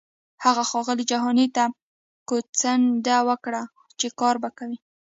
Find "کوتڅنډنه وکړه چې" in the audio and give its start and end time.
2.27-4.07